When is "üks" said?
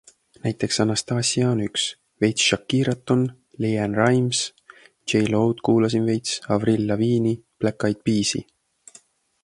1.65-1.83